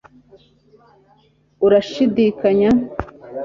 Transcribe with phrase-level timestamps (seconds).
[1.65, 2.69] uranshidikanya